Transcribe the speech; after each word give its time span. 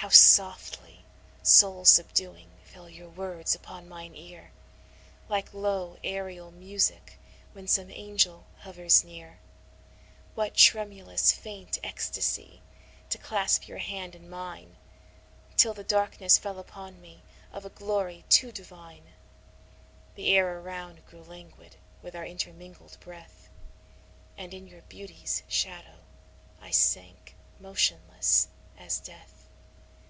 How 0.00 0.10
softly, 0.10 1.04
soul 1.42 1.84
subduing, 1.86 2.50
fell 2.64 2.86
your 2.88 3.08
words 3.08 3.54
upon 3.56 3.88
mine 3.88 4.14
ear, 4.14 4.52
Like 5.28 5.52
low 5.54 5.96
aerial 6.04 6.50
music 6.52 7.18
when 7.54 7.66
some 7.66 7.90
angel 7.90 8.46
hovers 8.60 9.02
near! 9.02 9.38
What 10.36 10.54
tremulous, 10.54 11.32
faint 11.32 11.78
ecstasy 11.82 12.60
to 13.10 13.16
clasp 13.18 13.66
your 13.66 13.78
hand 13.78 14.14
in 14.14 14.28
mine, 14.30 14.76
Till 15.56 15.72
the 15.74 15.82
darkness 15.82 16.36
fell 16.38 16.58
upon 16.60 17.00
me 17.00 17.22
of 17.50 17.64
a 17.64 17.70
glory 17.70 18.24
too 18.28 18.52
divine! 18.52 19.14
The 20.14 20.36
air 20.36 20.60
around 20.60 21.04
grew 21.06 21.22
languid 21.24 21.76
with 22.02 22.14
our 22.14 22.24
intermingled 22.26 22.98
breath, 23.00 23.48
And 24.36 24.52
in 24.54 24.66
your 24.68 24.82
beauty's 24.82 25.42
shadow 25.48 26.04
I 26.60 26.70
sank 26.70 27.34
motionless 27.58 28.46
as 28.78 29.00
death. 29.00 29.32